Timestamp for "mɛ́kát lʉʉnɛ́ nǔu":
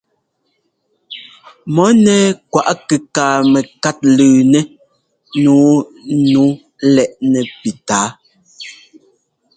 3.51-5.63